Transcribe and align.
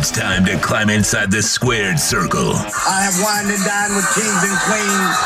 It's 0.00 0.10
time 0.10 0.46
to 0.46 0.56
climb 0.56 0.88
inside 0.88 1.30
the 1.30 1.42
squared 1.42 2.00
circle. 2.00 2.54
I 2.54 3.02
have 3.02 3.22
wined 3.22 3.54
and 3.54 3.62
dined 3.66 3.94
with 3.94 4.06
kings 4.14 4.42
and 4.48 4.58
queens, 4.64 5.16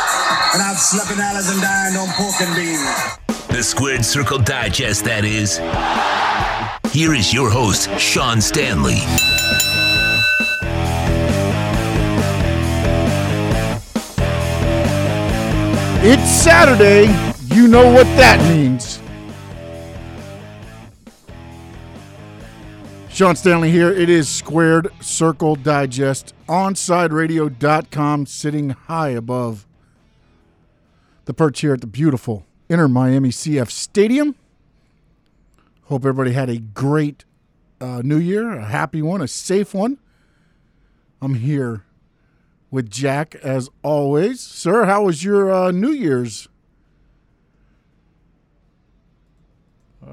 and 0.53 0.61
I've 0.61 0.81
slept 0.81 1.13
in 1.13 1.21
alleys 1.21 1.49
and 1.49 1.63
dined 1.63 1.97
on 1.97 2.09
pork 2.17 2.35
and 2.41 2.57
beans. 2.57 3.47
The 3.57 3.63
Squared 3.63 4.05
Circle 4.05 4.39
Digest, 4.41 5.05
that 5.05 5.25
is. 5.25 5.59
Here 6.93 7.15
is 7.15 7.33
your 7.33 7.49
host, 7.51 7.89
Sean 8.01 8.41
Stanley. 8.41 8.99
It's 16.03 16.29
Saturday. 16.29 17.07
You 17.55 17.69
know 17.69 17.93
what 17.93 18.09
that 18.17 18.41
means. 18.51 18.94
Sean 23.15 23.37
Stanley 23.37 23.71
here. 23.71 23.93
It 23.93 24.11
is 24.11 24.29
Squared 24.29 24.89
Circle 25.01 25.55
Digest, 25.55 26.35
onsideradio.com, 26.49 28.27
sitting 28.27 28.71
high 28.71 29.11
above 29.11 29.69
the 31.27 31.33
perch 31.33 31.61
here 31.61 31.75
at 31.75 31.81
the 31.81 31.87
beautiful 31.87 32.45
Inter 32.69 32.89
Miami 32.89 33.29
CF 33.29 33.71
Stadium. 33.71 34.35
Hope 35.85 36.03
everybody 36.03 36.33
had 36.33 36.51
a 36.51 36.59
great 36.59 37.25
uh, 37.81 38.03
new 38.05 38.19
year, 38.19 38.51
a 38.51 38.65
happy 38.65 39.01
one, 39.01 39.23
a 39.23 39.29
safe 39.29 39.75
one. 39.75 39.99
I'm 41.23 41.37
here 41.37 41.85
with 42.73 42.91
Jack 42.91 43.37
as 43.37 43.71
always. 43.85 44.41
Sir, 44.41 44.87
how 44.87 45.05
was 45.05 45.23
your 45.23 45.53
uh, 45.53 45.71
New 45.71 45.93
Year's? 45.93 46.49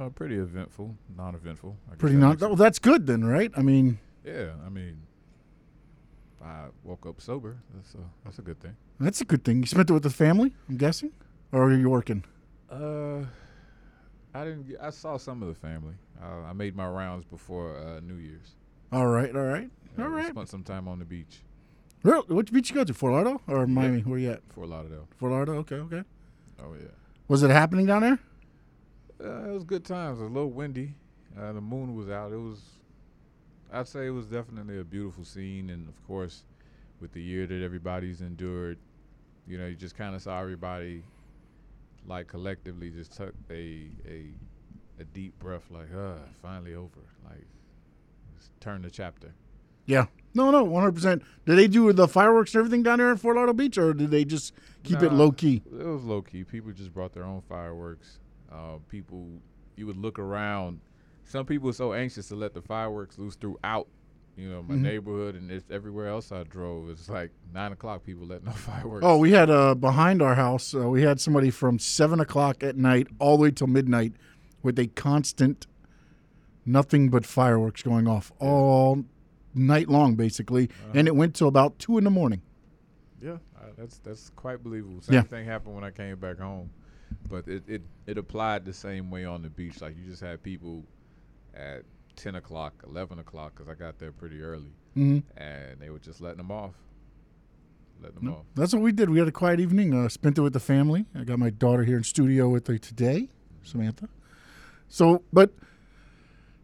Uh, 0.02 0.10
pretty 0.10 0.36
eventful, 0.36 0.96
non-eventful. 1.16 1.78
Pretty 2.00 2.16
makes 2.16 2.42
Well, 2.42 2.56
that's 2.56 2.80
good 2.80 3.06
then, 3.06 3.24
right? 3.24 3.52
I 3.56 3.62
mean, 3.62 4.00
Yeah, 4.26 4.52
I 4.66 4.70
mean, 4.70 4.98
I 6.44 6.66
woke 6.84 7.06
up 7.06 7.22
sober. 7.22 7.58
That's 7.76 7.94
a 7.94 7.98
that's 8.24 8.40
a 8.40 8.42
good 8.42 8.60
thing. 8.60 8.76
that's 9.00 9.22
a 9.22 9.26
good 9.26 9.44
thing. 9.44 9.60
You 9.60 9.68
spent 9.68 9.90
it 9.92 9.94
with 9.94 10.02
the 10.04 10.10
family, 10.10 10.54
I'm 10.68 10.78
guessing, 10.78 11.12
or 11.52 11.66
are 11.66 11.74
you 11.74 11.88
working? 11.90 12.24
Uh, 12.72 13.26
I 14.34 14.44
didn't. 14.46 14.70
Get, 14.70 14.82
I 14.82 14.90
saw 14.90 15.18
some 15.18 15.44
of 15.44 15.50
the 15.50 15.54
family. 15.54 15.94
Uh, 16.20 16.48
I 16.50 16.54
made 16.54 16.76
my 16.76 16.88
rounds 16.88 17.26
before 17.26 17.78
uh, 17.78 18.00
New 18.00 18.16
Year's. 18.16 18.56
All 18.92 19.08
right, 19.08 19.36
all 19.36 19.44
right, 19.44 19.70
all. 20.00 20.30
Spent 20.30 20.50
some 20.50 20.64
time 20.64 20.88
on 20.88 20.98
the 20.98 21.06
beach, 21.06 21.42
Real, 22.02 22.24
which 22.24 22.52
beach 22.52 22.70
you 22.72 22.76
go 22.76 22.84
to? 22.84 22.94
Fort 22.94 23.14
Lauderdale 23.14 23.42
or 23.48 23.68
Miami? 23.68 24.02
Where 24.02 24.18
you 24.18 24.32
at? 24.32 24.42
Fort 24.50 24.70
Lauderdale. 24.70 25.08
Fort 25.18 25.32
Lauderdale. 25.32 25.58
Okay, 25.60 25.76
okay. 25.76 26.04
Oh 26.60 26.74
yeah. 26.74 26.88
Was 27.28 27.44
it 27.44 27.52
happening 27.52 27.86
down 27.86 28.02
there? 28.02 28.20
Uh, 29.24 29.50
it 29.50 29.54
was 29.54 29.64
good 29.64 29.86
times. 29.86 30.20
It 30.20 30.24
was 30.24 30.32
a 30.32 30.34
little 30.34 30.52
windy. 30.52 30.96
Uh, 31.40 31.54
the 31.54 31.62
moon 31.62 31.96
was 31.96 32.10
out. 32.10 32.32
It 32.32 32.38
was. 32.40 32.60
I'd 33.72 33.88
say 33.88 34.08
it 34.08 34.12
was 34.12 34.26
definitely 34.26 34.80
a 34.80 34.84
beautiful 34.84 35.24
scene, 35.24 35.70
and 35.70 35.88
of 35.88 36.08
course, 36.08 36.44
with 37.00 37.14
the 37.14 37.22
year 37.22 37.48
that 37.48 37.64
everybody's 37.64 38.20
endured, 38.22 38.78
you 39.48 39.58
know, 39.58 39.68
you 39.68 39.76
just 39.76 39.96
kind 39.96 40.14
of 40.14 40.22
saw 40.22 40.42
everybody, 40.42 41.04
like 42.06 42.28
collectively, 42.28 42.90
just 42.90 43.14
took 43.14 43.34
a 43.50 43.88
a 44.08 44.26
a 45.00 45.04
deep 45.14 45.38
breath, 45.40 45.64
like, 45.72 45.94
uh, 45.96 46.16
finally 46.42 46.76
over. 46.76 47.00
Like, 47.24 47.46
turn 48.60 48.82
the 48.82 48.90
chapter. 48.90 49.34
Yeah. 49.86 50.06
No, 50.34 50.52
no, 50.52 50.64
one 50.64 50.82
hundred 50.82 50.96
percent. 50.96 51.24
Did 51.46 51.58
they 51.58 51.68
do 51.68 51.92
the 51.92 52.08
fireworks 52.08 52.54
and 52.54 52.60
everything 52.60 52.84
down 52.84 53.00
there 53.00 53.12
in 53.12 53.18
Fort 53.18 53.36
Lauderdale 53.36 53.54
Beach, 53.54 53.78
or 53.78 53.94
did 53.94 54.12
they 54.12 54.24
just 54.24 54.54
keep 54.84 55.02
it 55.02 55.12
low 55.12 55.32
key? 55.32 55.62
It 55.66 55.86
was 55.86 56.04
low 56.04 56.22
key. 56.22 56.44
People 56.44 56.72
just 56.72 56.94
brought 56.94 57.14
their 57.14 57.26
own 57.26 57.42
fireworks. 57.50 58.20
Uh, 58.52 58.78
people, 58.90 59.28
you 59.78 59.88
would 59.88 59.98
look 59.98 60.20
around. 60.20 60.80
Some 61.24 61.46
people 61.46 61.68
were 61.68 61.74
so 61.74 61.94
anxious 61.94 62.28
to 62.30 62.36
let 62.36 62.54
the 62.54 62.62
fireworks 62.62 63.18
loose 63.18 63.36
throughout, 63.36 63.88
you 64.36 64.50
know, 64.50 64.62
my 64.64 64.76
Mhm. 64.76 64.82
neighborhood 64.82 65.36
and 65.36 65.50
it's 65.50 65.70
everywhere 65.72 66.08
else 66.08 66.32
I 66.32 66.44
drove. 66.44 66.90
It's 66.90 67.08
like 67.10 67.32
nine 67.54 67.72
o'clock. 67.72 68.04
People 68.04 68.26
letting 68.28 68.48
off 68.50 68.60
fireworks. 68.60 69.06
Oh, 69.06 69.18
we 69.18 69.32
had 69.32 69.50
uh, 69.50 69.76
behind 69.76 70.22
our 70.22 70.36
house. 70.36 70.76
Uh, 70.76 70.90
we 70.90 71.02
had 71.04 71.22
somebody 71.22 71.50
from 71.50 71.80
seven 71.80 72.20
o'clock 72.20 72.62
at 72.64 72.76
night 72.76 73.08
all 73.20 73.38
the 73.38 73.44
way 73.44 73.52
till 73.52 73.68
midnight, 73.68 74.14
with 74.64 74.78
a 74.80 74.88
constant, 74.88 75.66
nothing 76.66 77.10
but 77.10 77.26
fireworks 77.26 77.82
going 77.84 78.08
off 78.08 78.32
all 78.40 79.06
night 79.54 79.90
long, 79.90 80.16
basically, 80.16 80.70
and 80.94 81.08
it 81.08 81.16
went 81.16 81.36
till 81.36 81.48
about 81.48 81.80
two 81.80 81.98
in 81.98 82.04
the 82.04 82.10
morning. 82.12 82.42
yeah, 83.22 83.38
I, 83.56 83.66
that's 83.78 84.00
that's 84.00 84.30
quite 84.32 84.64
believable. 84.64 85.00
Same 85.02 85.14
Yeah. 85.16 85.22
thing 85.22 85.46
happened 85.46 85.76
when 85.76 85.84
I 85.84 85.92
came 85.92 86.18
back 86.20 86.40
home, 86.40 86.70
but 87.30 87.48
it, 87.48 87.64
it 87.68 87.82
it 88.06 88.18
applied 88.18 88.66
the 88.66 88.74
same 88.74 89.10
way 89.12 89.26
on 89.26 89.42
the 89.42 89.50
beach. 89.50 89.82
Like 89.82 89.96
you 89.98 90.10
just 90.10 90.22
had 90.22 90.42
people 90.44 90.84
at 91.54 91.84
ten 92.16 92.36
o'clock, 92.36 92.74
eleven 92.86 93.20
o'clock, 93.20 93.54
because 93.56 93.70
I 93.70 93.76
got 93.76 94.00
there 94.00 94.12
pretty 94.12 94.42
early, 94.42 94.74
hmm 94.94 95.20
and 95.38 95.80
they 95.80 95.90
were 95.90 96.00
just 96.00 96.22
letting 96.22 96.38
them 96.38 96.52
off, 96.52 96.74
letting 98.02 98.20
them 98.20 98.34
off. 98.34 98.46
That's 98.56 98.74
what 98.74 98.82
we 98.82 98.92
did. 98.92 99.10
We 99.10 99.20
had 99.20 99.28
a 99.28 99.32
quiet 99.32 99.60
evening. 99.60 99.94
Uh, 99.94 100.10
spent 100.10 100.38
it 100.38 100.42
with 100.42 100.54
the 100.54 100.60
family. 100.60 101.06
I 101.16 101.24
got 101.24 101.40
my 101.40 101.50
daughter 101.50 101.84
here 101.84 101.98
in 101.98 102.04
studio 102.04 102.50
with 102.50 102.68
me 102.70 102.80
today, 102.80 103.30
Samantha. 103.64 104.10
So, 104.90 105.24
but 105.32 105.52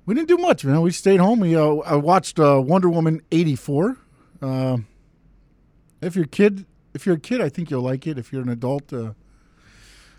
we 0.05 0.13
didn't 0.15 0.27
do 0.27 0.37
much, 0.37 0.65
man. 0.65 0.81
We 0.81 0.91
stayed 0.91 1.19
home. 1.19 1.39
We 1.39 1.55
uh, 1.55 1.75
I 1.77 1.95
watched 1.95 2.39
uh, 2.39 2.61
Wonder 2.63 2.89
Woman 2.89 3.21
eighty 3.31 3.55
four. 3.55 3.97
Uh, 4.41 4.77
if 6.01 6.15
you're 6.15 6.25
a 6.25 6.27
kid, 6.27 6.65
if 6.93 7.05
you're 7.05 7.15
a 7.15 7.19
kid, 7.19 7.41
I 7.41 7.49
think 7.49 7.71
you'll 7.71 7.81
like 7.81 8.05
it. 8.05 8.17
If 8.17 8.31
you're 8.31 8.41
an 8.41 8.49
adult, 8.49 8.91
uh, 8.93 9.13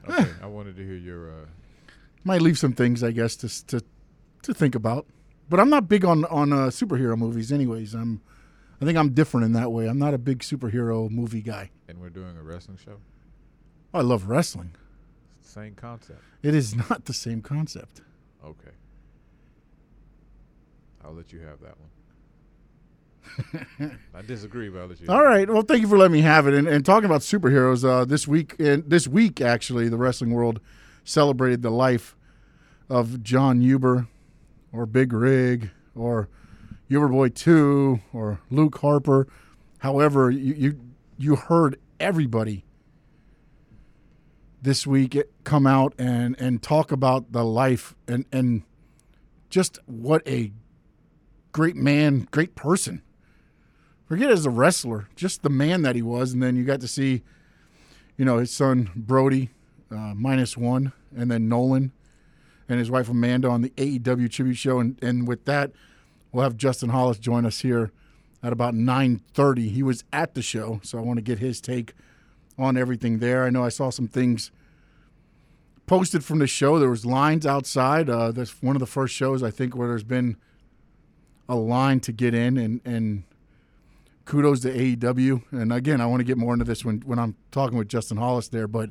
Okay, 0.09 0.29
I 0.43 0.47
wanted 0.47 0.77
to 0.77 0.85
hear 0.85 0.97
your. 0.97 1.31
Uh, 1.31 1.47
might 2.25 2.43
leave 2.43 2.59
some 2.59 2.73
things, 2.73 3.03
I 3.03 3.11
guess, 3.13 3.37
to 3.37 3.67
to 3.67 3.85
to 4.43 4.55
think 4.55 4.75
about. 4.75 5.07
But 5.49 5.61
I'm 5.61 5.71
not 5.71 5.89
big 5.89 6.05
on 6.05 6.25
on 6.27 6.53
uh, 6.53 6.67
superhero 6.67 7.17
movies, 7.17 7.51
anyways. 7.53 7.95
I'm, 7.95 8.21
I 8.81 8.85
think 8.85 8.99
I'm 8.99 9.15
different 9.15 9.47
in 9.47 9.53
that 9.55 9.73
way. 9.73 9.87
I'm 9.89 9.99
not 9.99 10.13
a 10.15 10.19
big 10.19 10.41
superhero 10.41 11.11
movie 11.11 11.43
guy. 11.43 11.71
and 11.89 11.99
we're 12.01 12.11
doing 12.11 12.37
a 12.37 12.43
wrestling 12.43 12.77
show. 12.77 12.99
I 13.95 14.03
love 14.03 14.29
wrestling. 14.29 14.73
Same 15.41 15.75
concept. 15.75 16.21
It 16.43 16.55
is 16.55 16.75
not 16.91 17.07
the 17.07 17.15
same 17.15 17.41
concept. 17.41 18.03
Okay. 18.45 18.71
I'll 21.03 21.15
let 21.15 21.33
you 21.33 21.41
have 21.41 21.61
that 21.61 21.79
one. 21.81 21.89
I 24.15 24.23
disagree, 24.27 24.69
but 24.69 24.81
I'll 24.81 24.87
let 24.87 25.01
you. 25.01 25.09
All 25.09 25.25
right. 25.25 25.49
Well, 25.49 25.63
thank 25.63 25.81
you 25.81 25.89
for 25.89 25.99
letting 25.99 26.13
me 26.13 26.23
have 26.23 26.47
it. 26.47 26.55
And, 26.55 26.67
and 26.67 26.85
talking 26.85 27.05
about 27.05 27.21
superheroes, 27.21 27.85
uh, 27.85 28.05
this 28.05 28.27
week, 28.27 28.57
and 28.59 28.89
this 28.89 29.07
week 29.07 29.41
actually, 29.41 29.89
the 29.89 29.97
wrestling 29.97 30.31
world 30.31 30.61
celebrated 31.05 31.63
the 31.63 31.71
life 31.71 32.17
of 32.89 33.23
Jon 33.23 33.61
Huber, 33.61 34.09
or 34.73 34.87
Big 34.87 35.13
Rig, 35.13 35.71
or 35.95 36.29
Huber 36.89 37.09
Boy 37.09 37.29
Two, 37.29 38.01
or 38.13 38.41
Luke 38.51 38.79
Harper. 38.79 39.27
However, 39.79 40.31
you 40.31 40.55
you, 40.55 40.81
you 41.17 41.37
heard 41.37 41.79
everybody 42.01 42.65
this 44.61 44.87
week 44.87 45.17
come 45.45 45.67
out 45.67 45.95
and 45.99 46.39
and 46.41 46.63
talk 46.63 46.91
about 46.91 47.33
the 47.33 47.45
life 47.45 47.95
and 48.07 48.25
and 48.33 48.63
just 49.51 49.79
what 49.87 50.27
a 50.27 50.53
great 51.53 51.77
man, 51.77 52.27
great 52.31 52.55
person 52.55 53.03
forget 54.09 54.31
as 54.31 54.47
a 54.47 54.51
wrestler, 54.51 55.09
just 55.15 55.43
the 55.43 55.51
man 55.51 55.83
that 55.83 55.95
he 55.95 56.03
was, 56.03 56.33
and 56.33 56.43
then 56.43 56.57
you 56.57 56.65
got 56.65 56.81
to 56.81 56.89
see, 56.89 57.23
you 58.17 58.25
know, 58.25 58.39
his 58.39 58.51
son 58.51 58.91
Brodie, 58.97 59.51
uh, 59.91 60.15
minus 60.15 60.57
one, 60.57 60.93
and 61.15 61.31
then 61.31 61.49
Nolan, 61.49 61.93
and 62.69 62.79
his 62.79 62.91
wife 62.91 63.09
Amanda 63.09 63.49
on 63.49 63.63
the 63.63 63.71
AEW 63.71 64.31
tribute 64.31 64.57
show, 64.57 64.81
and 64.81 64.99
and 65.03 65.29
with 65.29 65.45
that, 65.45 65.73
we'll 66.33 66.43
have 66.43 66.57
Justin 66.57 66.89
Hollis 66.89 67.19
join 67.19 67.45
us 67.45 67.61
here 67.61 67.93
at 68.43 68.53
about 68.53 68.75
nine 68.75 69.21
thirty. 69.35 69.69
He 69.69 69.83
was 69.83 70.05
at 70.13 70.35
the 70.35 70.43
show, 70.43 70.81
so 70.83 70.99
I 70.99 71.03
want 71.03 71.19
to 71.19 71.23
get 71.23 71.39
his 71.39 71.61
take 71.61 71.93
on 72.59 72.77
everything 72.77 73.19
there. 73.19 73.45
I 73.45 73.51
know 73.51 73.63
I 73.63 73.69
saw 73.69 73.91
some 73.91 74.09
things 74.09 74.51
posted 75.87 76.25
from 76.25 76.39
the 76.39 76.47
show. 76.47 76.79
There 76.79 76.91
was 76.91 77.07
lines 77.07 77.47
outside. 77.47 78.11
Uh, 78.11 78.33
that's 78.33 78.63
one 78.63 78.77
of 78.77 78.81
the 78.81 78.87
first 78.87 79.15
shows 79.15 79.43
I 79.43 79.51
think 79.51 79.77
where 79.77 79.89
there's 79.89 80.05
been 80.05 80.37
a 81.49 81.57
line 81.57 82.01
to 82.01 82.13
get 82.13 82.35
in, 82.35 82.57
and 82.57 82.81
and 82.85 83.25
kudos 84.29 84.61
to 84.61 84.71
AEW. 84.71 85.43
And 85.53 85.73
again, 85.73 86.01
I 86.01 86.07
want 86.07 86.21
to 86.21 86.25
get 86.25 86.37
more 86.37 86.53
into 86.53 86.65
this 86.65 86.85
when, 86.85 87.01
when 87.01 87.19
I'm 87.19 87.35
talking 87.51 87.79
with 87.79 87.89
Justin 87.89 88.19
Hollis 88.19 88.49
there, 88.49 88.69
but 88.69 88.91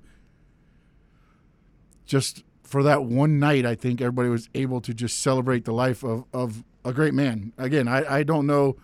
just 2.06 2.44
for 2.64 2.82
that 2.84 3.04
one 3.04 3.40
night, 3.40 3.66
I 3.66 3.76
think 3.76 4.02
everybody 4.02 4.30
was 4.30 4.50
able 4.56 4.82
to 4.82 4.94
just 4.94 5.22
celebrate 5.22 5.64
the 5.64 5.74
life 5.74 6.04
of, 6.04 6.26
of 6.34 6.64
a 6.84 6.92
great 6.92 7.14
man. 7.14 7.54
Again, 7.58 7.88
I, 7.88 8.18
I 8.18 8.24
don't 8.24 8.48
know. 8.48 8.78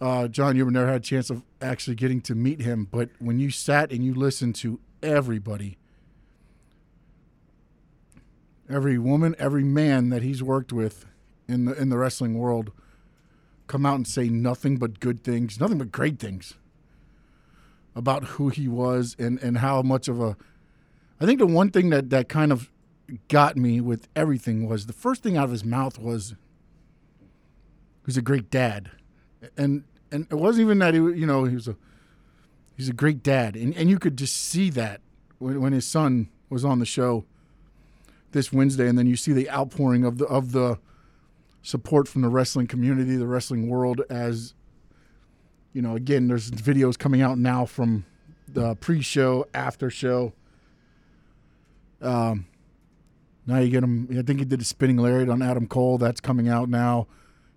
Uh, 0.00 0.28
John, 0.28 0.56
you 0.56 0.70
never 0.70 0.86
had 0.86 0.96
a 0.96 1.00
chance 1.00 1.30
of 1.30 1.42
actually 1.60 1.96
getting 1.96 2.20
to 2.22 2.34
meet 2.36 2.60
him, 2.60 2.86
but 2.90 3.10
when 3.18 3.40
you 3.40 3.50
sat 3.50 3.90
and 3.90 4.04
you 4.04 4.14
listened 4.14 4.54
to 4.56 4.78
everybody, 5.02 5.78
every 8.70 8.98
woman, 8.98 9.34
every 9.38 9.64
man 9.64 10.10
that 10.10 10.22
he's 10.22 10.42
worked 10.42 10.72
with 10.72 11.06
in 11.48 11.64
the 11.66 11.80
in 11.80 11.88
the 11.88 11.98
wrestling 11.98 12.34
world, 12.34 12.72
come 13.72 13.86
out 13.86 13.94
and 13.94 14.06
say 14.06 14.28
nothing 14.28 14.76
but 14.76 15.00
good 15.00 15.24
things, 15.24 15.58
nothing 15.58 15.78
but 15.78 15.90
great 15.90 16.18
things 16.18 16.56
about 17.96 18.22
who 18.24 18.50
he 18.50 18.68
was 18.68 19.16
and, 19.18 19.42
and 19.42 19.58
how 19.58 19.80
much 19.80 20.08
of 20.08 20.20
a 20.20 20.36
I 21.18 21.24
think 21.24 21.38
the 21.38 21.46
one 21.46 21.70
thing 21.70 21.88
that, 21.88 22.10
that 22.10 22.28
kind 22.28 22.52
of 22.52 22.70
got 23.28 23.56
me 23.56 23.80
with 23.80 24.08
everything 24.14 24.68
was 24.68 24.86
the 24.86 24.92
first 24.92 25.22
thing 25.22 25.38
out 25.38 25.44
of 25.44 25.52
his 25.52 25.64
mouth 25.64 25.98
was 25.98 26.34
who's 28.02 28.18
a 28.18 28.22
great 28.22 28.50
dad, 28.50 28.90
and 29.56 29.84
and 30.10 30.26
it 30.30 30.34
wasn't 30.34 30.62
even 30.62 30.78
that 30.80 30.92
he 30.92 31.00
you 31.00 31.26
know 31.26 31.44
he 31.44 31.54
was 31.54 31.68
a 31.68 31.76
he's 32.76 32.90
a 32.90 32.92
great 32.92 33.22
dad, 33.22 33.56
and 33.56 33.74
and 33.74 33.88
you 33.88 33.98
could 33.98 34.18
just 34.18 34.36
see 34.36 34.68
that 34.70 35.00
when, 35.38 35.60
when 35.62 35.72
his 35.72 35.86
son 35.86 36.28
was 36.50 36.62
on 36.64 36.78
the 36.78 36.86
show 36.86 37.24
this 38.32 38.52
Wednesday, 38.52 38.88
and 38.88 38.98
then 38.98 39.06
you 39.06 39.16
see 39.16 39.32
the 39.32 39.48
outpouring 39.50 40.04
of 40.04 40.18
the 40.18 40.26
of 40.26 40.52
the 40.52 40.78
support 41.62 42.08
from 42.08 42.22
the 42.22 42.28
wrestling 42.28 42.66
community, 42.66 43.16
the 43.16 43.26
wrestling 43.26 43.68
world, 43.68 44.02
as 44.10 44.54
you 45.72 45.80
know. 45.80 45.96
Again, 45.96 46.28
there's 46.28 46.50
videos 46.50 46.98
coming 46.98 47.22
out 47.22 47.38
now 47.38 47.64
from 47.64 48.04
the 48.48 48.74
pre-show, 48.76 49.46
after 49.54 49.88
show. 49.88 50.32
Um, 52.00 52.46
now 53.46 53.58
you 53.58 53.70
get 53.70 53.82
him. 53.82 54.08
I 54.10 54.22
think 54.22 54.40
he 54.40 54.44
did 54.44 54.60
a 54.60 54.64
spinning 54.64 54.98
lariat 54.98 55.28
on 55.28 55.40
Adam 55.40 55.66
Cole. 55.66 55.98
That's 55.98 56.20
coming 56.20 56.48
out 56.48 56.68
now. 56.68 57.06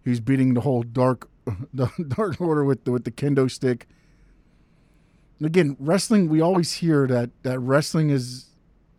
He's 0.03 0.19
beating 0.19 0.53
the 0.53 0.61
whole 0.61 0.83
dark, 0.83 1.29
the 1.73 1.89
Dark 2.07 2.39
Order 2.39 2.63
with 2.63 2.85
the, 2.85 2.91
with 2.91 3.03
the 3.03 3.11
kendo 3.11 3.49
stick. 3.49 3.87
And 5.39 5.47
Again, 5.47 5.75
wrestling. 5.79 6.29
We 6.29 6.41
always 6.41 6.73
hear 6.73 7.07
that 7.07 7.31
that 7.43 7.59
wrestling 7.59 8.09
is 8.09 8.49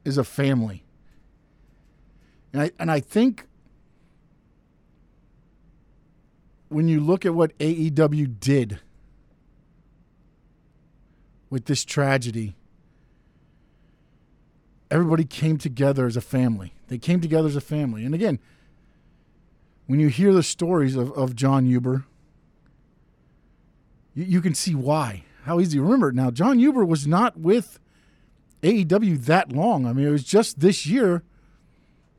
is 0.04 0.18
a 0.18 0.24
family, 0.24 0.84
and 2.52 2.62
I 2.62 2.70
and 2.78 2.90
I 2.90 3.00
think 3.00 3.45
when 6.76 6.88
you 6.88 7.00
look 7.00 7.25
at 7.25 7.34
what 7.34 7.56
AEW 7.58 8.38
did 8.38 8.81
with 11.49 11.64
this 11.64 11.87
tragedy, 11.87 12.55
everybody 14.90 15.25
came 15.25 15.56
together 15.56 16.05
as 16.05 16.19
a 16.19 16.20
family. 16.20 16.75
They 16.88 16.99
came 16.99 17.23
together 17.23 17.49
as 17.49 17.56
a 17.56 17.62
family. 17.62 18.05
And 18.05 18.14
again, 18.14 18.38
when 19.87 20.00
you 20.00 20.08
hear 20.08 20.34
the 20.34 20.43
stories 20.43 20.96
of, 20.96 21.11
of 21.12 21.34
Jon 21.34 21.64
Huber, 21.64 22.05
you, 24.12 24.25
you 24.25 24.40
can 24.43 24.55
see 24.55 24.75
why. 24.75 25.25
How 25.44 25.58
easy. 25.61 25.78
To 25.78 25.82
remember 25.82 26.12
now, 26.12 26.31
Jon 26.31 26.58
Huber 26.58 26.84
was 26.84 27.06
not 27.06 27.38
with 27.38 27.78
AEW 28.62 29.25
that 29.25 29.50
long. 29.50 29.87
I 29.87 29.94
mean, 29.94 30.06
it 30.06 30.11
was 30.11 30.25
just 30.25 30.61
this 30.61 30.84
year 30.84 31.23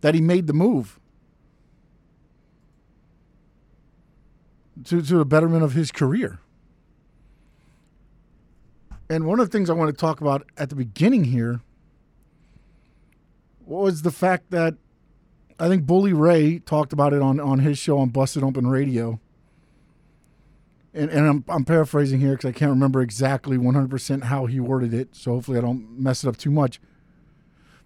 that 0.02 0.16
he 0.16 0.22
made 0.22 0.48
the 0.48 0.54
move 0.54 1.00
to, 4.86 5.02
to 5.02 5.18
the 5.18 5.26
betterment 5.26 5.64
of 5.64 5.74
his 5.74 5.92
career. 5.92 6.40
And 9.10 9.26
one 9.26 9.40
of 9.40 9.50
the 9.50 9.58
things 9.58 9.70
I 9.70 9.74
want 9.74 9.90
to 9.90 10.00
talk 10.00 10.20
about 10.22 10.46
at 10.58 10.70
the 10.70 10.76
beginning 10.76 11.26
here 11.26 11.62
was 13.66 14.02
the 14.02 14.12
fact 14.12 14.52
that 14.52 14.76
I 15.60 15.68
think 15.68 15.86
Bully 15.86 16.14
Ray 16.14 16.60
talked 16.60 16.94
about 16.94 17.14
it 17.14 17.22
on, 17.22 17.40
on 17.40 17.60
his 17.60 17.78
show 17.78 17.98
on 17.98 18.10
Busted 18.10 18.44
Open 18.44 18.68
Radio. 18.68 19.20
And, 20.94 21.10
and 21.10 21.28
I'm, 21.28 21.46
I'm 21.48 21.66
paraphrasing 21.66 22.20
here 22.20 22.32
because 22.32 22.50
I 22.50 22.52
can't 22.52 22.72
remember 22.72 23.02
exactly 23.02 23.58
100% 23.58 24.24
how 24.24 24.46
he 24.46 24.60
worded 24.60 24.94
it. 24.94 25.16
So 25.16 25.34
hopefully 25.34 25.58
I 25.58 25.62
don't 25.62 26.00
mess 26.00 26.24
it 26.24 26.28
up 26.28 26.38
too 26.38 26.52
much. 26.52 26.80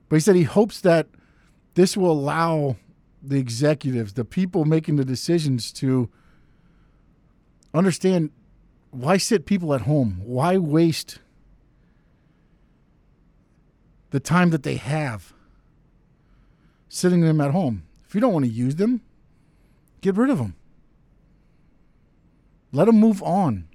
But 0.09 0.17
he 0.17 0.19
said 0.19 0.35
he 0.35 0.43
hopes 0.43 0.81
that 0.81 1.07
this 1.75 1.95
will 1.95 2.11
allow 2.11 2.77
the 3.21 3.37
executives, 3.37 4.13
the 4.13 4.25
people 4.25 4.65
making 4.65 4.97
the 4.97 5.05
decisions, 5.05 5.71
to 5.73 6.09
understand 7.73 8.31
why 8.91 9.17
sit 9.17 9.45
people 9.45 9.73
at 9.73 9.81
home? 9.81 10.21
Why 10.23 10.57
waste 10.57 11.19
the 14.09 14.19
time 14.19 14.49
that 14.49 14.63
they 14.63 14.75
have 14.75 15.33
sitting 16.89 17.21
them 17.21 17.39
at 17.39 17.51
home? 17.51 17.83
If 18.05 18.15
you 18.15 18.21
don't 18.21 18.33
want 18.33 18.45
to 18.45 18.51
use 18.51 18.75
them, 18.75 19.01
get 20.01 20.17
rid 20.17 20.29
of 20.29 20.37
them. 20.37 20.55
Let 22.73 22.85
them 22.85 22.99
move 22.99 23.23
on. 23.23 23.67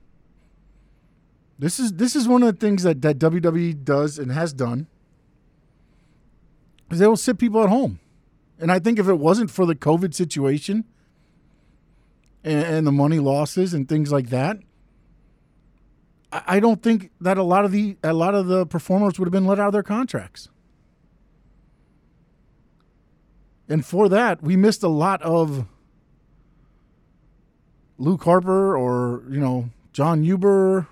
This 1.58 1.80
is 1.80 1.94
this 1.94 2.14
is 2.14 2.28
one 2.28 2.42
of 2.42 2.54
the 2.54 2.60
things 2.60 2.82
that, 2.82 3.00
that 3.02 3.18
WWE 3.18 3.82
does 3.82 4.18
and 4.18 4.30
has 4.32 4.52
done. 4.52 4.86
Is 6.90 6.98
they 6.98 7.06
will 7.06 7.16
sit 7.16 7.38
people 7.38 7.62
at 7.62 7.70
home. 7.70 7.98
And 8.58 8.70
I 8.70 8.78
think 8.78 8.98
if 8.98 9.08
it 9.08 9.14
wasn't 9.14 9.50
for 9.50 9.66
the 9.66 9.74
COVID 9.74 10.14
situation 10.14 10.84
and, 12.46 12.64
and 12.64 12.86
the 12.86 12.92
money 12.92 13.18
losses 13.18 13.74
and 13.74 13.88
things 13.88 14.10
like 14.12 14.30
that, 14.30 14.58
I 16.32 16.60
don't 16.60 16.82
think 16.82 17.10
that 17.20 17.38
a 17.38 17.42
lot 17.42 17.64
of 17.64 17.72
the 17.72 17.96
a 18.02 18.12
lot 18.12 18.34
of 18.34 18.46
the 18.46 18.66
performers 18.66 19.18
would 19.18 19.26
have 19.26 19.32
been 19.32 19.46
let 19.46 19.58
out 19.58 19.68
of 19.68 19.72
their 19.72 19.82
contracts. 19.82 20.48
And 23.68 23.84
for 23.84 24.08
that, 24.08 24.42
we 24.42 24.56
missed 24.56 24.82
a 24.82 24.88
lot 24.88 25.20
of 25.22 25.66
Luke 27.98 28.22
Harper 28.22 28.76
or, 28.76 29.24
you 29.28 29.40
know, 29.40 29.70
Jon 29.92 30.22
Huber, 30.22 30.86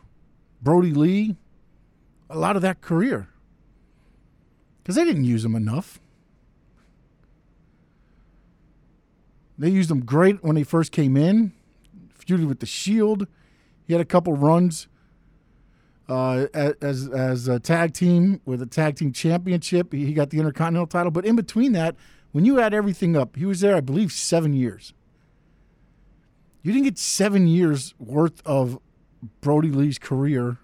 Brodie 0.60 0.92
Lee, 0.92 1.36
a 2.28 2.36
lot 2.36 2.56
of 2.56 2.62
that 2.62 2.80
career. 2.80 3.28
Because 4.82 4.96
they 4.96 5.04
didn't 5.04 5.24
use 5.24 5.44
them 5.44 5.54
enough. 5.54 6.00
They 9.58 9.70
used 9.70 9.90
him 9.90 10.04
great 10.04 10.42
when 10.42 10.56
he 10.56 10.64
first 10.64 10.92
came 10.92 11.16
in, 11.16 11.52
feuded 12.18 12.48
with 12.48 12.60
the 12.60 12.66
Shield. 12.66 13.26
He 13.86 13.92
had 13.92 14.00
a 14.00 14.04
couple 14.04 14.34
runs 14.34 14.88
uh, 16.08 16.46
as 16.54 17.08
as 17.08 17.48
a 17.48 17.60
tag 17.60 17.94
team 17.94 18.40
with 18.44 18.60
a 18.60 18.66
tag 18.66 18.96
team 18.96 19.12
championship. 19.12 19.92
He 19.92 20.12
got 20.12 20.30
the 20.30 20.38
Intercontinental 20.38 20.86
title, 20.86 21.10
but 21.10 21.24
in 21.24 21.36
between 21.36 21.72
that, 21.72 21.94
when 22.32 22.44
you 22.44 22.60
add 22.60 22.74
everything 22.74 23.16
up, 23.16 23.36
he 23.36 23.46
was 23.46 23.60
there, 23.60 23.76
I 23.76 23.80
believe, 23.80 24.12
seven 24.12 24.52
years. 24.52 24.92
You 26.62 26.72
didn't 26.72 26.84
get 26.84 26.98
seven 26.98 27.46
years 27.46 27.94
worth 27.98 28.42
of 28.46 28.78
Brodie 29.40 29.70
Lee's 29.70 29.98
career 29.98 30.58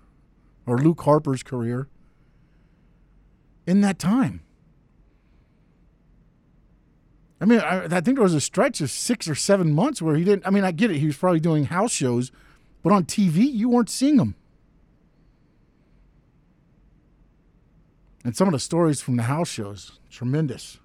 or 0.66 0.78
Luke 0.78 1.02
Harper's 1.02 1.42
career 1.42 1.88
in 3.66 3.82
that 3.82 3.98
time. 3.98 4.42
I 7.40 7.46
mean, 7.46 7.60
I, 7.60 7.84
I, 7.84 8.00
think 8.00 8.16
there 8.16 8.22
was 8.22 8.34
a 8.34 8.40
stretch 8.40 8.80
of 8.80 8.90
six 8.90 9.26
or 9.26 9.34
seven 9.34 9.72
months 9.72 10.02
where 10.02 10.14
he 10.14 10.24
didn't. 10.24 10.46
I 10.46 10.50
mean, 10.50 10.64
I 10.64 10.72
get 10.72 10.90
it. 10.90 10.98
He 10.98 11.06
was 11.06 11.16
probably 11.16 11.40
doing 11.40 11.64
house 11.64 11.92
shows, 11.92 12.30
but 12.82 12.92
on 12.92 13.04
TV, 13.04 13.50
you 13.50 13.68
weren't 13.70 13.88
seeing 13.88 14.18
him. 14.18 14.34
And 18.22 18.36
some 18.36 18.46
of 18.48 18.52
the 18.52 18.58
stories 18.58 19.00
from 19.00 19.16
the 19.16 19.22
house 19.22 19.48
shows, 19.48 19.98
tremendous. 20.10 20.78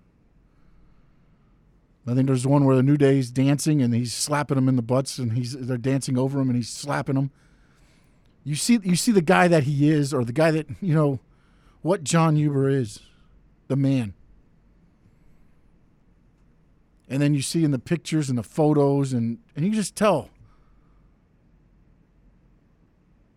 I 2.07 2.13
think 2.13 2.27
there's 2.27 2.45
one 2.45 2.65
where 2.65 2.75
the 2.75 2.83
New 2.83 2.97
Day's 2.97 3.31
dancing 3.31 3.81
and 3.81 3.93
he's 3.93 4.13
slapping 4.13 4.55
them 4.55 4.69
in 4.69 4.75
the 4.75 4.81
butts 4.81 5.17
and 5.17 5.33
he's 5.33 5.53
they're 5.53 5.77
dancing 5.77 6.17
over 6.17 6.39
him 6.39 6.49
and 6.49 6.55
he's 6.55 6.69
slapping 6.69 7.15
them. 7.15 7.31
You 8.43 8.55
see 8.55 8.79
you 8.83 8.95
see 8.95 9.11
the 9.11 9.21
guy 9.21 9.47
that 9.47 9.63
he 9.63 9.89
is 9.89 10.13
or 10.13 10.23
the 10.23 10.31
guy 10.31 10.51
that, 10.51 10.67
you 10.81 10.93
know, 10.93 11.19
what 11.81 12.03
Jon 12.03 12.35
Huber 12.35 12.69
is, 12.69 12.99
the 13.67 13.75
man. 13.75 14.13
And 17.07 17.21
then 17.21 17.33
you 17.33 17.41
see 17.41 17.63
in 17.63 17.71
the 17.71 17.79
pictures 17.79 18.29
and 18.29 18.37
the 18.37 18.43
photos 18.43 19.13
and 19.13 19.39
and 19.55 19.65
you 19.65 19.71
just 19.71 19.95
tell 19.95 20.29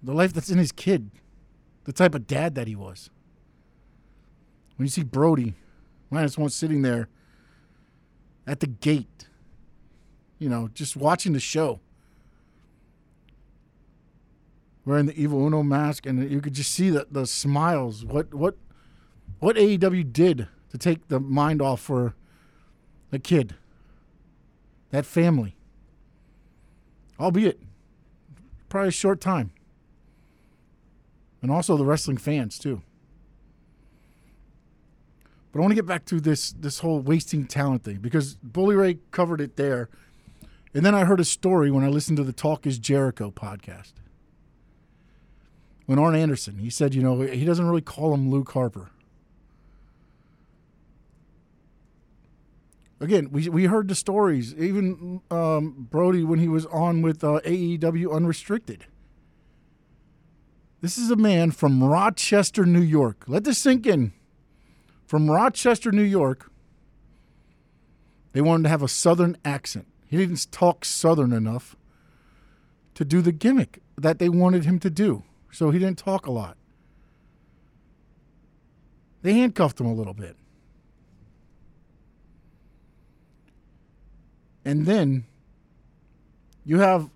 the 0.03 0.13
life 0.13 0.33
that's 0.33 0.51
in 0.51 0.59
his 0.59 0.73
kid, 0.73 1.11
the 1.85 1.93
type 1.93 2.15
of 2.15 2.27
dad 2.27 2.55
that 2.55 2.67
he 2.67 2.77
was. 2.77 3.11
When 4.77 4.87
you 4.87 4.91
see 4.91 5.03
Brodie, 5.03 5.55
minus 6.09 6.39
one 6.39 6.51
sitting 6.51 6.83
there 6.83 7.09
at 8.47 8.61
the 8.61 8.67
gate, 8.67 9.27
you 10.39 10.49
know, 10.49 10.69
just 10.73 10.97
watching 10.97 11.33
the 11.33 11.41
show, 11.41 11.81
wearing 14.85 15.07
the 15.07 15.21
Evil 15.21 15.45
Uno 15.45 15.63
mask, 15.63 16.07
and 16.07 16.31
you 16.31 16.41
could 16.41 16.55
just 16.55 16.71
see 16.71 16.91
the, 16.91 17.07
the 17.11 17.27
smiles. 17.27 18.05
What 18.05 18.33
what 18.33 18.57
what 19.41 19.57
AEW 19.57 20.13
did 20.13 20.47
to 20.71 20.79
take 20.79 21.09
the 21.09 21.19
mind 21.19 21.61
off 21.61 21.81
for 21.81 22.15
the 23.11 23.19
kid, 23.19 23.55
that 24.91 25.07
family, 25.07 25.57
albeit 27.19 27.61
probably 28.69 28.89
a 28.89 28.93
short 28.93 29.21
time, 29.21 29.51
and 31.41 31.51
also 31.51 31.77
the 31.77 31.85
wrestling 31.85 32.17
fans 32.17 32.59
too. 32.59 32.83
But 35.53 35.61
I 35.61 35.63
want 35.63 35.73
to 35.73 35.77
get 35.77 35.87
back 35.87 36.05
to 36.07 36.21
this 36.21 36.53
this 36.53 36.81
whole 36.81 37.01
wasting 37.01 37.47
talent 37.47 37.85
thing 37.85 37.97
because 37.97 38.35
Bully 38.43 38.77
Ray 38.77 38.99
covered 39.11 39.41
it 39.41 39.57
there. 39.57 39.89
And 40.75 40.85
then 40.85 40.95
I 40.95 41.05
heard 41.05 41.21
a 41.21 41.25
story 41.25 41.71
when 41.71 41.83
I 41.83 41.89
listened 41.89 42.19
to 42.19 42.25
the 42.25 42.33
Talk 42.33 42.67
is 42.67 42.79
Jericho 42.79 43.31
podcast. 43.31 43.95
When 45.87 45.99
Arn 45.99 46.15
Anderson, 46.15 46.59
he 46.59 46.69
said, 46.69 46.95
you 46.95 47.03
know, 47.03 47.23
he 47.23 47.47
doesn't 47.47 47.67
really 47.67 47.81
call 47.81 48.13
him 48.13 48.31
Luke 48.31 48.53
Harper. 48.53 48.91
Again, 53.01 53.31
we, 53.31 53.49
we 53.49 53.65
heard 53.67 53.89
the 53.89 53.95
stories, 53.95 54.55
even 54.57 55.21
um, 55.31 55.87
Brodie 55.91 56.25
when 56.25 56.41
he 56.41 56.49
was 56.49 56.67
on 56.67 57.01
with 57.03 57.23
uh, 57.23 57.41
AEW 57.45 58.13
Unrestricted. 58.13 58.87
This 60.81 60.99
is 60.99 61.11
a 61.11 61.17
man 61.17 61.51
from 61.51 61.83
Rochester, 61.83 62.65
New 62.65 62.83
York. 62.83 63.25
Let 63.27 63.45
this 63.45 63.59
sink 63.59 63.87
in 63.87 64.13
from 65.07 65.31
Rochester, 65.31 65.93
New 65.93 66.03
York. 66.03 66.51
They 68.33 68.41
wanted 68.41 68.65
to 68.65 68.69
have 68.69 68.83
a 68.83 68.89
southern 68.89 69.37
accent. 69.45 69.87
He 70.09 70.17
didn't 70.17 70.51
talk 70.51 70.85
southern 70.85 71.33
enough. 71.33 71.77
to 72.95 73.05
do 73.05 73.23
the 73.23 73.31
gimmick 73.31 73.81
that 73.97 74.19
they 74.19 74.29
wanted 74.29 74.65
him 74.65 74.81
to 74.81 74.91
do. 74.91 75.23
So 75.53 75.71
he 75.71 75.79
didn't 75.79 75.99
talk 75.99 76.27
a 76.27 76.33
lot. 76.33 76.57
They 79.23 79.35
handcuffed 79.35 79.81
him 79.81 79.87
a 79.87 79.95
little 79.95 80.15
bit. 80.15 80.37
And 84.69 84.85
then 84.85 85.25
you 86.67 86.81
have 86.81 87.09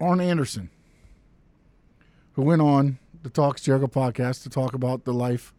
Arn 0.00 0.20
Anderson, 0.20 0.70
who 2.34 2.42
went 2.42 2.62
on 2.62 3.00
the 3.24 3.28
Talks 3.28 3.60
Jericho 3.62 3.88
podcast 3.88 4.44
to 4.44 4.50
talk 4.50 4.74
about 4.74 5.04
the 5.04 5.12
life 5.12 5.52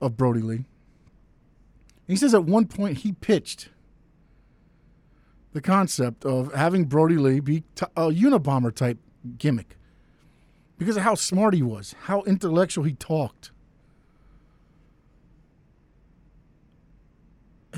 of 0.00 0.16
Brodie 0.16 0.40
Lee. 0.40 0.64
He 2.08 2.16
says 2.16 2.34
at 2.34 2.42
one 2.42 2.66
point 2.66 2.98
he 2.98 3.12
pitched 3.12 3.68
the 5.52 5.60
concept 5.60 6.24
of 6.24 6.52
having 6.52 6.86
Brodie 6.86 7.18
Lee 7.18 7.38
be 7.38 7.62
a 7.96 8.08
Unabomber 8.08 8.74
type 8.74 8.98
gimmick 9.38 9.76
because 10.78 10.96
of 10.96 11.04
how 11.04 11.14
smart 11.14 11.54
he 11.54 11.62
was, 11.62 11.94
how 12.06 12.22
intellectual 12.22 12.82
he 12.82 12.94
talked. 12.94 13.52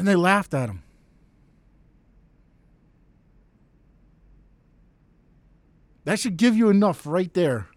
And 0.04 0.08
they 0.11 0.16
laughed 0.16 0.52
at 0.52 0.68
him. 0.68 0.82
That 6.04 6.20
should 6.20 6.37
give 6.37 6.54
you 6.54 6.68
enough 6.68 7.06
right 7.06 7.32
there 7.32 7.68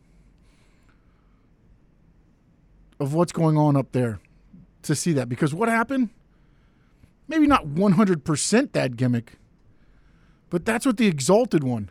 of 2.99 3.13
what's 3.13 3.31
going 3.31 3.55
on 3.57 3.77
up 3.77 3.93
there 3.93 4.19
to 4.81 4.93
see 4.93 5.13
that. 5.13 5.29
Because 5.29 5.53
what 5.53 5.69
happened? 5.69 6.09
Maybe 7.29 7.47
not 7.47 7.65
100% 7.65 8.73
that 8.73 8.97
gimmick, 8.97 9.35
but 10.49 10.65
that's 10.65 10.85
what 10.85 10.97
the 10.97 11.07
Exalted 11.07 11.63
One, 11.63 11.89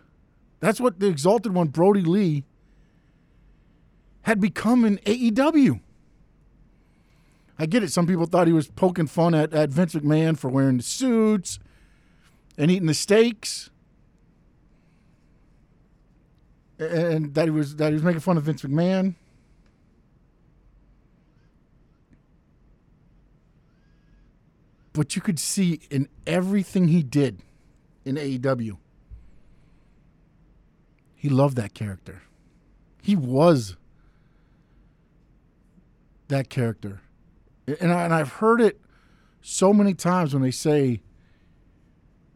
that's 0.60 0.78
what 0.78 1.00
the 1.00 1.06
Exalted 1.06 1.54
One, 1.54 1.68
Brodie 1.68 2.02
Lee, 2.02 2.44
had 4.24 4.38
become 4.38 4.84
in 4.84 4.98
AEW. 4.98 5.80
I 7.58 7.66
get 7.66 7.82
it. 7.82 7.90
Some 7.90 8.06
people 8.06 8.26
thought 8.26 8.46
he 8.46 8.52
was 8.52 8.68
poking 8.68 9.06
fun 9.06 9.34
at, 9.34 9.54
at 9.54 9.70
Vince 9.70 9.94
McMahon 9.94 10.36
for 10.36 10.48
wearing 10.48 10.76
the 10.76 10.82
suits 10.82 11.58
and 12.58 12.70
eating 12.70 12.86
the 12.86 12.94
steaks. 12.94 13.70
And 16.78 17.34
that 17.34 17.44
he 17.46 17.50
was 17.50 17.76
that 17.76 17.88
he 17.88 17.94
was 17.94 18.02
making 18.02 18.20
fun 18.20 18.36
of 18.36 18.44
Vince 18.44 18.62
McMahon. 18.62 19.14
But 24.92 25.14
you 25.14 25.22
could 25.22 25.38
see 25.38 25.80
in 25.90 26.08
everything 26.26 26.88
he 26.88 27.02
did 27.02 27.40
in 28.04 28.16
AEW, 28.16 28.78
he 31.14 31.28
loved 31.28 31.56
that 31.56 31.74
character. 31.74 32.22
He 33.02 33.14
was 33.14 33.76
that 36.28 36.48
character. 36.48 37.00
And, 37.66 37.92
I, 37.92 38.04
and 38.04 38.14
I've 38.14 38.34
heard 38.34 38.60
it 38.60 38.80
so 39.40 39.72
many 39.72 39.94
times 39.94 40.34
when 40.34 40.42
they 40.42 40.50
say 40.50 41.00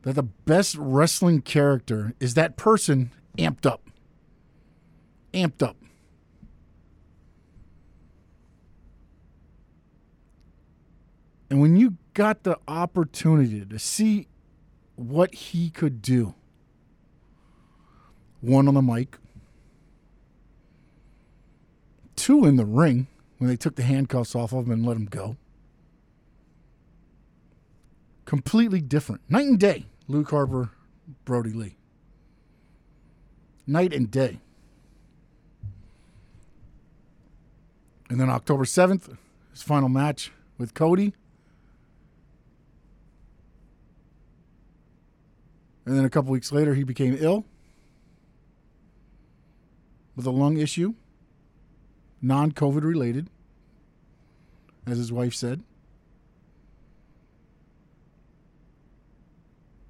that 0.02 0.14
the 0.14 0.22
best 0.22 0.76
wrestling 0.76 1.42
character 1.42 2.14
is 2.20 2.34
that 2.34 2.56
person 2.56 3.10
amped 3.38 3.66
up. 3.66 3.82
Amped 5.32 5.62
up. 5.62 5.76
And 11.50 11.60
when 11.60 11.76
you 11.76 11.96
got 12.14 12.44
the 12.44 12.58
opportunity 12.68 13.64
to 13.64 13.78
see 13.78 14.28
what 14.94 15.34
he 15.34 15.68
could 15.68 16.00
do, 16.00 16.34
one 18.40 18.68
on 18.68 18.75
the 18.75 18.82
mic, 18.82 19.18
two 22.14 22.44
in 22.46 22.56
the 22.56 22.64
ring 22.64 23.08
when 23.40 23.49
they 23.49 23.56
took 23.56 23.75
the 23.75 23.82
handcuffs 23.82 24.35
off 24.35 24.52
of 24.52 24.66
him 24.66 24.70
and 24.70 24.85
let 24.85 24.99
him 24.99 25.06
go. 25.06 25.35
Completely 28.26 28.82
different. 28.82 29.23
Night 29.30 29.47
and 29.47 29.59
day, 29.59 29.87
Luke 30.09 30.28
Harper, 30.28 30.73
Brody 31.25 31.54
Lee. 31.54 31.76
Night 33.66 33.94
and 33.94 34.11
day. 34.11 34.40
And 38.11 38.20
then 38.20 38.28
October 38.28 38.64
7th, 38.64 39.16
his 39.52 39.62
final 39.62 39.88
match 39.88 40.30
with 40.59 40.75
Cody. 40.75 41.14
And 45.87 45.97
then 45.97 46.04
a 46.04 46.11
couple 46.11 46.30
weeks 46.30 46.52
later, 46.52 46.75
he 46.75 46.85
became 46.85 47.16
ill 47.18 47.47
with 50.14 50.26
a 50.26 50.30
lung 50.30 50.59
issue, 50.59 50.92
non 52.23 52.53
COVID 52.53 52.83
related, 52.83 53.29
as 54.87 54.99
his 54.99 55.12
wife 55.12 55.35
said. 55.35 55.62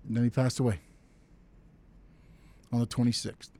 And 0.07 0.17
then 0.17 0.25
he 0.25 0.31
passed 0.31 0.59
away 0.59 0.81
on 2.73 2.81
the 2.81 2.87
26th. 2.87 3.51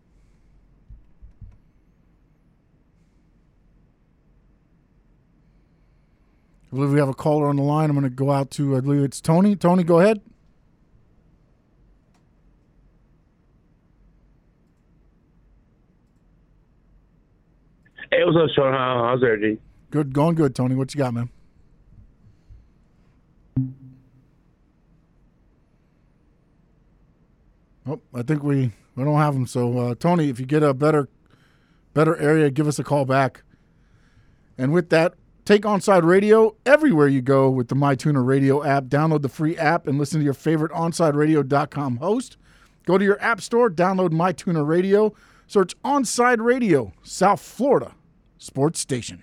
I 6.73 6.77
believe 6.77 6.93
we 6.93 7.01
have 7.01 7.09
a 7.09 7.15
caller 7.15 7.49
on 7.49 7.57
the 7.57 7.63
line. 7.63 7.91
I'm 7.91 7.97
going 7.97 8.05
to 8.05 8.11
go 8.11 8.31
out 8.31 8.51
to, 8.53 8.77
I 8.77 8.81
believe 8.81 9.03
it's 9.03 9.21
Tony. 9.21 9.57
Tony, 9.57 9.83
go 9.83 9.99
ahead. 9.99 10.21
Hey, 18.13 18.25
what's 18.25 18.37
up, 18.37 18.51
Sean? 18.57 18.73
How, 18.73 19.05
how's 19.09 19.23
everything? 19.23 19.59
Good, 19.91 20.13
going 20.13 20.35
good, 20.35 20.57
Tony. 20.57 20.75
What 20.75 20.93
you 20.93 20.99
got, 20.99 21.15
man? 21.15 21.31
Oh, 27.87 28.01
I 28.13 28.23
think 28.23 28.43
we 28.43 28.73
we 28.97 29.05
don't 29.05 29.17
have 29.17 29.35
him. 29.35 29.47
So, 29.47 29.79
uh, 29.79 29.95
Tony, 29.95 30.29
if 30.29 30.41
you 30.41 30.47
get 30.47 30.65
a 30.65 30.75
better 30.75 31.09
better 31.95 32.17
area, 32.17 32.51
give 32.51 32.67
us 32.67 32.81
a 32.81 32.85
call 32.85 33.05
back. 33.05 33.45
And 34.59 34.73
with 34.73 34.91
that, 34.91 35.15
take 35.45 35.63
Onside 35.63 36.03
Radio 36.03 36.57
everywhere 36.67 37.07
you 37.07 37.23
go 37.23 37.49
with 37.49 37.69
the 37.69 37.77
MyTuner 37.77 38.27
Radio 38.27 38.65
app. 38.65 38.85
Download 38.85 39.23
the 39.23 39.29
free 39.29 39.57
app 39.57 39.87
and 39.87 39.99
listen 39.99 40.19
to 40.19 40.25
your 40.25 40.35
favorite 40.35 40.73
OnsideRadio.com 40.73 41.99
host. 41.99 42.37
Go 42.87 42.99
to 42.99 43.05
your 43.05 43.23
app 43.23 43.41
store, 43.41 43.71
download 43.71 44.11
MyTuner 44.11 44.67
Radio, 44.67 45.15
search 45.47 45.81
Onside 45.83 46.45
Radio, 46.45 46.93
South 47.03 47.41
Florida 47.41 47.95
Sports 48.43 48.81
Station. 48.81 49.23